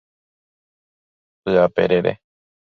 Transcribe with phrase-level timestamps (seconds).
[1.45, 2.19] Py'aperere.